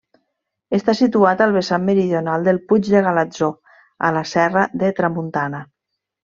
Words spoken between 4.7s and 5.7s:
de Tramuntana.